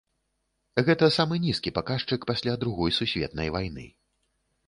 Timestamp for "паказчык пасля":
1.75-2.53